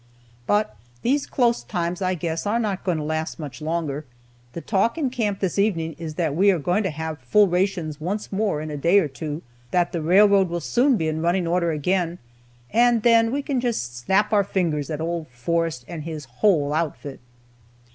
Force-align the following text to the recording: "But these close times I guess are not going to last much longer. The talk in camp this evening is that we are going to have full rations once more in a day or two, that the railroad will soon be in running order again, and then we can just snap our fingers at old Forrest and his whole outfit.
"But 0.47 0.75
these 1.03 1.27
close 1.27 1.61
times 1.61 2.01
I 2.01 2.15
guess 2.15 2.47
are 2.47 2.57
not 2.57 2.83
going 2.83 2.97
to 2.97 3.03
last 3.03 3.37
much 3.37 3.61
longer. 3.61 4.03
The 4.53 4.59
talk 4.61 4.97
in 4.97 5.11
camp 5.11 5.41
this 5.41 5.59
evening 5.59 5.95
is 5.99 6.15
that 6.15 6.33
we 6.33 6.49
are 6.49 6.57
going 6.57 6.81
to 6.81 6.89
have 6.89 7.19
full 7.19 7.47
rations 7.47 8.01
once 8.01 8.31
more 8.31 8.61
in 8.61 8.71
a 8.71 8.77
day 8.77 8.97
or 8.97 9.07
two, 9.07 9.43
that 9.69 9.91
the 9.91 10.01
railroad 10.01 10.49
will 10.49 10.59
soon 10.59 10.97
be 10.97 11.07
in 11.07 11.21
running 11.21 11.45
order 11.45 11.69
again, 11.69 12.17
and 12.73 13.03
then 13.03 13.31
we 13.31 13.43
can 13.43 13.61
just 13.61 13.95
snap 13.95 14.33
our 14.33 14.43
fingers 14.43 14.89
at 14.89 15.01
old 15.01 15.27
Forrest 15.27 15.85
and 15.87 16.01
his 16.03 16.25
whole 16.25 16.73
outfit. 16.73 17.19